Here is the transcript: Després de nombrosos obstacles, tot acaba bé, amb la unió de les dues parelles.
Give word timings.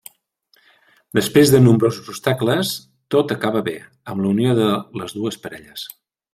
Després 1.17 1.51
de 1.55 1.59
nombrosos 1.65 2.09
obstacles, 2.15 2.73
tot 3.17 3.35
acaba 3.37 3.63
bé, 3.71 3.77
amb 4.15 4.25
la 4.27 4.35
unió 4.35 4.59
de 4.65 4.67
les 5.03 5.19
dues 5.21 5.43
parelles. 5.49 5.89